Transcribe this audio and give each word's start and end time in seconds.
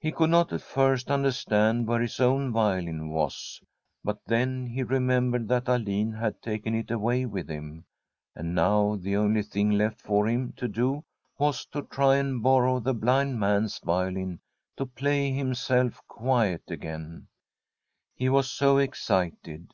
He 0.00 0.10
could 0.10 0.30
not 0.30 0.52
at 0.52 0.62
first 0.62 1.12
understand 1.12 1.86
where 1.86 2.00
his 2.00 2.18
own 2.18 2.50
violin 2.52 3.08
was, 3.10 3.62
but 4.02 4.18
then 4.26 4.66
he 4.66 4.82
remembered 4.82 5.46
that 5.46 5.68
Alin 5.68 6.10
had 6.10 6.42
taken 6.42 6.74
it 6.74 6.90
away 6.90 7.24
with 7.24 7.48
him, 7.48 7.84
and 8.34 8.52
now 8.52 8.96
the 8.96 9.14
only 9.14 9.44
thing 9.44 9.70
left 9.70 10.00
for 10.00 10.26
him 10.28 10.54
to 10.56 10.66
do 10.66 11.04
was 11.38 11.64
to 11.66 11.82
try 11.82 12.16
and 12.16 12.42
borrow 12.42 12.80
the 12.80 12.94
blind 12.94 13.38
man's 13.38 13.78
violin 13.78 14.40
to 14.76 14.86
play 14.86 15.30
himself 15.30 16.02
quiet 16.08 16.64
again; 16.68 17.28
he 18.16 18.28
was 18.28 18.50
so 18.50 18.78
excited. 18.78 19.68